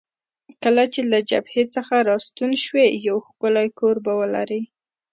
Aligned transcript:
کله 0.63 0.83
چې 0.93 1.01
له 1.11 1.19
جبهې 1.29 1.63
څخه 1.75 1.95
راستون 2.09 2.51
شوې، 2.63 2.87
یو 3.07 3.17
ښکلی 3.27 3.67
کور 3.79 3.95
به 4.05 4.13
ولرې. 4.19 4.61